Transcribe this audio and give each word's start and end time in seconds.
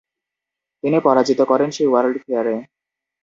তিনি 0.83 0.97
পরাজিত 1.05 1.39
করেন 1.41 1.69
সেই 1.71 1.87
ওয়ার্ল্ড 1.89 2.15
ফেয়ারে। 2.23 2.55